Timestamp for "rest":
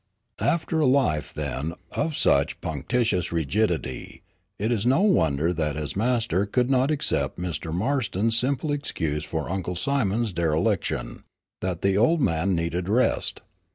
12.89-13.41